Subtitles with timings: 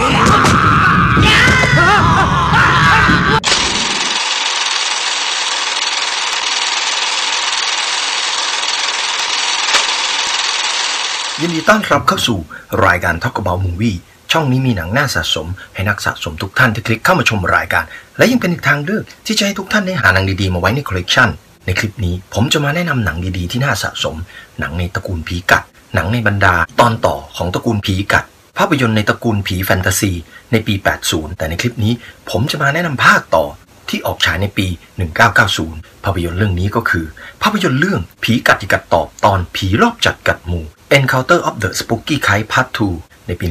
[11.44, 12.38] ินดีต้อนรับเข้าสู่
[12.86, 13.96] รายการ Talk About Movie
[14.32, 17.84] ช่องนี้มีหนังน่าสะสม ให้นักสะสมทุกท่านที่คลิกเข้ามาชมรายการ
[18.16, 21.28] และยังเป็นอีกทางเลือกที่จะให้ทุกท่านได้หาหนังดีๆมาไว้ในคอลเลกชัน
[21.66, 24.16] ในคลิปนี้ผมจะมาแนะนำหนังดีๆที่น่าสะสม
[24.58, 25.62] หนังในตระกูลผีกัด
[25.94, 28.24] หนังในบรรดาตอนต่อของตระกูลผีกัด
[28.58, 30.12] ภาพยนตร์ในตระกูลผีแฟนตาซี
[30.52, 30.74] ในปี
[31.06, 31.92] 80 แต่ในคลิปนี้
[32.30, 33.44] ผมจะมาแนะนำภาคต่อ
[33.88, 34.66] ที่ออกฉายในปี
[35.36, 37.06] 1990 ภาพยนตร์เรื่องนี้ก็คือ
[37.42, 40.64] ภาพยนตร์เรื่องผีกัดกัดตอบตอนผีรอบจัดกัดหมู่
[40.96, 43.46] Encounter of the Spooky Kite Part 2 ในปี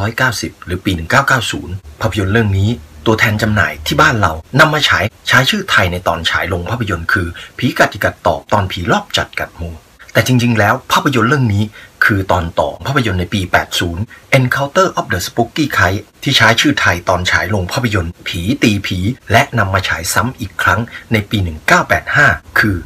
[0.00, 0.92] 1990 หรือปี
[1.46, 2.70] 1990 ภาพยนตร์เรื่องนี้
[3.06, 7.26] ตัวแทนจำหน่ายที่บ้านเรานำมาฉายใช้ชื่อไทยในตอนฉายลงภาพยนตร์คือ
[7.58, 9.74] ผีกัดกัดตอบตอนผีรอบจัดกัดหมู่
[10.12, 11.64] แต่จริง ๆ แล้วภาพยนตร์เรื่องนี้
[12.04, 13.40] คือตอนต่อภาพยนตร์ในปี
[13.88, 18.98] 80 Encounter of the Spooky Kite ที่ใช้ชื่อไทยตอนฉายลงภาพยนตร์ ผีตีผี
[19.32, 20.80] และนำมาฉายซ้ำอีกครั้ง
[21.12, 21.38] ในปี
[21.98, 22.76] 1985 คือ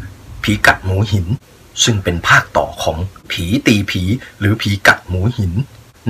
[0.43, 1.27] ผีกัดหมูหิน
[1.85, 2.99] ซึ่งเป็นภาคต่อของ
[3.31, 4.03] ผีตีผี
[4.39, 5.53] หรือผีกัดหมูหิน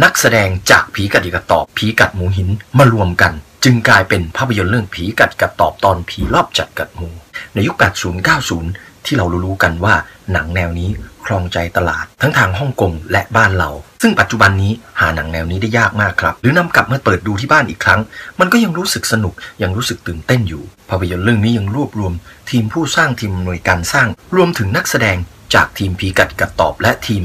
[0.03, 2.49] นักแสดงจากผีกัดกัดตอบผีกัดหมูหิน
[2.79, 3.33] มารวมกัน
[3.65, 7.09] จึงกลายเป็นภาพยนตร์เรื่องผีกัดกัดตอบตอนผีรอบจัดกัดหมู
[7.55, 8.29] ในยุค 80
[8.61, 9.95] 90 ที่เรารู้กันว่า
[10.33, 10.91] หนังแนวนี้
[11.27, 13.71] ครองใจตลาดทั้งทางฮ่องกงและบ้านเรา
[14.03, 18.01] ซึ่งปัจจุบันนี้หาหนังแนวนี้ได้ยากมากครับ หรือนำกลับมาเปิดดูที่บ้านอีกครั้ง
[18.41, 22.13] มันก็ยังรู้สึกสนุกยังรู้สึกตื่นเต้นอยู่ภาพยนตร์เรื่องนี้ยังรวบรวม
[22.51, 25.17] ทีมผู้สร้างทีมหน่วยการสร้าง รวมถึงนักแสดง
[25.55, 27.23] จากทีมผีกัดกัดตอบและทีม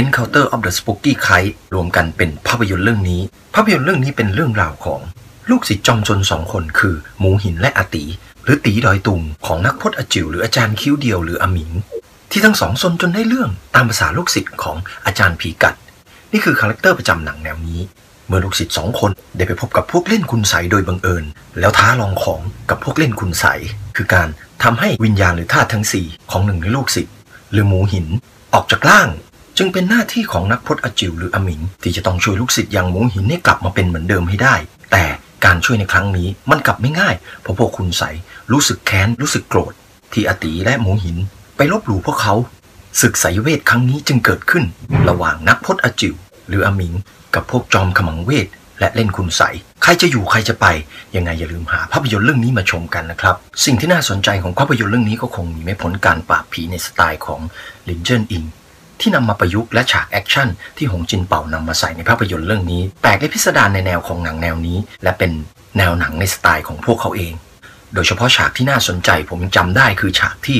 [0.00, 3.20] Encounter of the Spooky Kite รวมกันเป็นภาพยนตร์เรื่องนี้
[3.54, 5.00] ภาพยนตร์เรื่องนี้เป็นเรื่องราวของ
[5.50, 8.04] ลูกศิษย์จอมซนสองคนคือ หมูหินและอาตี
[8.44, 11.70] หรือตีดอยตุงของนักพรตอาจิวหรืออาจารย์คิ้วเดียวหรืออมิง
[12.30, 15.74] ที่ทั้งสองซนจนได้เรื่องตามภาษาลูกศิษย์ของอาจารย์ผีกัด
[16.32, 17.80] นี่คือ character ประจำหนังแนวนี้
[18.26, 21.24] เมื่อลูกศิษย์สองคนได้ไปพบกับพวกเล่นคุณไสยโดยบังเอิญ
[21.60, 23.44] แล้วท้าลองของกับพวกเล่นคุณไสย
[23.96, 24.28] คือการ
[24.62, 27.14] ทำให้วิญญาณหรือธาตุทั้งสี่ของหนึ่งในลูกศิษย์
[27.52, 28.06] หรือหมูหิน
[28.54, 29.08] ออกจากร่าง
[29.58, 34.54] จึงเป็นหน้าที่ของนักพจน์อจิวหรืออมิงที่จะต้องช่วยลูกศิษย์อย่างหมูหินให้กลับมาเป็นเหมือนเดิมให้ได้
[34.92, 35.04] แต่
[35.44, 38.02] การช่วยในครั้งนี้มันกลับไม่ง่ายเพราะพวกคุณใส
[38.52, 39.72] รู้สึกแค้นรู้สึกโกรธ
[40.12, 41.16] ที่อติและหมูหิน
[41.62, 42.34] ไปลบหลู่พวกเขา
[43.00, 44.64] ศึกสายเวทครั้งนี้จึงเกิดขึ้น
[45.08, 46.14] ระหว่างนักพจน์อจิว
[46.48, 46.94] หรืออมิง
[47.34, 48.48] กับพวกจอมขมังเวท
[48.80, 49.42] และเล่นคุณใส
[49.82, 50.66] ใครจะอยู่ใครจะไป
[51.16, 53.34] ยังไงอย่าลืมหาภาพยนตร์เรื่องนี้มาชมกันนะครับ
[53.64, 57.40] สิ่งที่น่าสนใจของภาพยนตร์เรื่องนี้ก็คงมีไม่พ้นการปราบผีในสไตล์ของ
[57.88, 58.44] ลินเจินอิง
[59.00, 65.32] ที่นำมาประยุกต์และฉาก action ที่หงจินเป่านำมาใส่ในภาพยนตร์เรื่องนี้แปลกและพิสดารในแนวของหนังแนวนี้ และเป็น
[65.78, 67.34] แนวหนังในสไตล์ของพวกเขาเอง
[67.94, 70.58] โดยเฉพาะฉากที่น่าสนใจผมจำได้คือฉากที่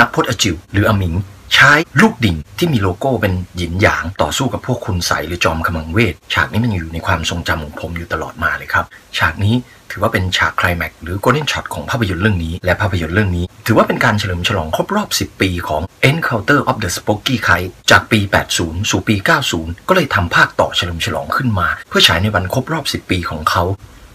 [0.00, 1.14] นักพรตอาจิวหรืออมิง
[1.54, 8.84] ใช้ลูกดิ่งที่มีโลโก้เป็นหยินหยางต่อสู้กับพวกคุณไสยหรือจอมขมังเวท ฉากนี้มันอยู่ในความทรงจำของผมอยู่ตลอดมาเลยครับ
[9.18, 9.54] ฉากนี้
[9.90, 18.20] ถือว่าเป็นฉากคลแม็กหรือ golden shot ของภาพยนตร์เรื่องนี้ และภาพยนตร์เรื่องนี้ ถือว่าเป็นการเฉลิมฉลองครบรอบ 10 ปีของ Encounter of the Spooky Kind จากปี
[18.54, 19.16] 80 สู่ปี
[19.52, 23.64] 90 ก็เลยทำภาคต่อเฉลิมฉลองขึ้นมา เพื่อฉายในวันครบรอบ 10 ปีของเขา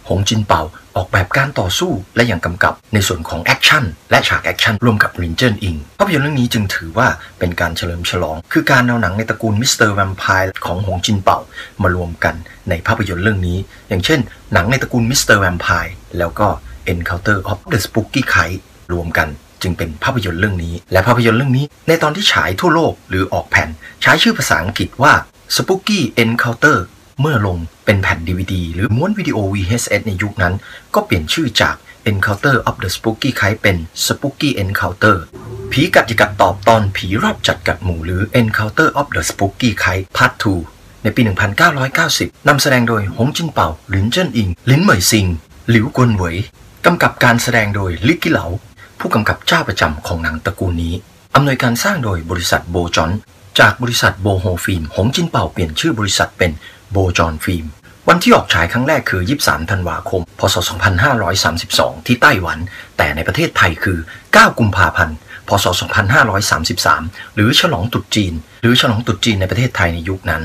[0.10, 0.62] หงจินเป่า
[0.96, 7.08] ออกแบบการต่อสู้และยังกำกับในส่วนของ action และฉาก action ร่วมกับลินเจินอิงภาพยนตร์เรื่องนี้จึงถือว่า
[7.40, 9.74] เป็นการเฉลิมฉลอง คือการเอาหนังในตระกูล Mr.
[9.76, 11.40] Vampire ของหงจินเป่า
[11.82, 12.36] มารวมกัน
[12.70, 13.58] ในภาพยนตร์เรื่องนี้
[13.90, 14.20] อย่างเช่น
[14.54, 15.22] หนังในตระกูล Mr.
[15.24, 16.48] Vampire แล้วก็
[16.92, 18.62] Encounter of the Spooky Kind
[18.94, 19.28] รวมกัน
[19.62, 23.70] จึงเป็นภาพยนตร์เรื่องนี้ และภาพยนตร์เรื่องนี้ ในตอนที่ฉายทั่วโลกหรือออกแผ่น
[24.02, 25.14] ใช้ชื่อภาษาอังกฤษว่า
[25.56, 26.78] Spooky Encounter
[27.22, 30.54] เมื่อลงเป็นแผ่น DVD หรือม้วนวิดีโอ VHS ในยุคนั้น
[30.94, 31.76] ก็เปลี่ยนชื่อจาก
[32.12, 35.18] Encounter of the Spooky Kite เป็น Spooky Encounter
[35.72, 40.34] ผีกัดจิกัดตอบตอนผีรอบจัดกัดหมู่หรือ Encounter of the Spooky Kite Part
[40.68, 41.22] 2 ในปี
[41.86, 45.28] 1990 นำแสดงโดยหงจินเป่า หลินเจิ้นอิงลินเหมยซิง
[45.70, 46.36] หลิวกวนเหวย
[46.86, 48.46] กำกับการแสดงโดยลิกกี้เหลา
[49.00, 50.94] ผู้กำกับเจ้าประจำของหนังตระกูลนี้
[51.36, 53.12] อำนวยการสร้างโดยบริษัทโบจอน
[53.60, 56.52] จากบริษัทโบโฮฟิล์มหงจินเป่าเปลี่ยนชื่อบริษัทเป็น
[56.92, 57.66] โบจอนฟิล์ม
[58.10, 60.56] วันที่ออกฉายครั้งแรกคือ 23 ธันวาคม พศ
[61.32, 62.58] 2532 ที่ไต้หวัน
[62.98, 63.98] แต่ในประเทศไทยคือ
[64.28, 65.18] 9 กุมภาพันธ์
[65.48, 65.66] พศ
[66.52, 70.44] 2533 หรือฉลองตรุษจีน หรือฉลองตรุษจีนในประเทศไทยในยุคนั้น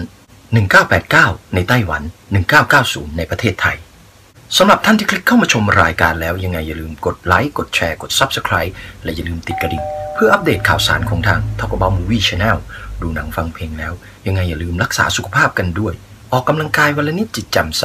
[0.76, 2.02] 1989 ในไต้หวัน
[2.60, 3.76] 1990 ในประเทศไทย
[4.56, 8.72] สำหรับท่านที่คลิกเข้ามาชมรายการแล้วยังไงอย่าลืมกดไลค์ กดแชร์ กด Subscribe
[9.04, 9.84] และอย่าลืมติดกระดิ่ง
[10.14, 12.58] เพื่ออัปเดตข่าวสารของทาง Talk About Movie Channel
[13.02, 13.92] ดูหนังฟังเพลงแล้ว
[14.26, 15.94] ยังไงอย่าลืมรักษาสุขภาพกันด้วย
[16.32, 17.84] ออกกำลังกายวันละนิดจิตแจ่มใส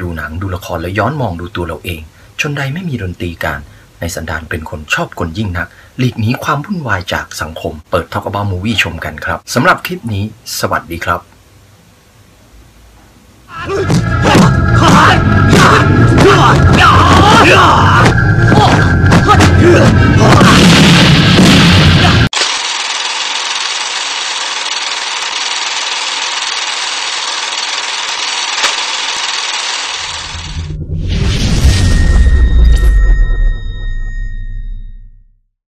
[0.00, 2.00] ดูหนังดูละครแล้วย้อนมองดูตัวเราเอง
[2.40, 3.60] ชนใดไม่มีดนตรีการ
[4.00, 5.68] ในสันดานเป็นคนชอบกลยิ่งนัก
[5.98, 10.24] หลีกหนีความวุ่นวายจากสังคม เปิดทอกบ้ามูวี่ชมกันครับสำหรับคลิปนี้
[10.58, 11.35] สวัสดีครับ